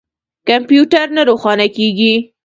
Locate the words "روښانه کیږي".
1.29-2.13